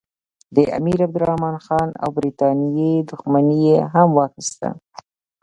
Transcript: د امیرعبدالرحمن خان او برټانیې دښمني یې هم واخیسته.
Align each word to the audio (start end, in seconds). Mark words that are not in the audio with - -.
د 0.55 0.57
امیرعبدالرحمن 0.77 1.55
خان 1.65 1.89
او 2.03 2.09
برټانیې 2.15 2.93
دښمني 3.09 3.57
یې 3.67 3.77
هم 3.93 4.07
واخیسته. 4.17 4.69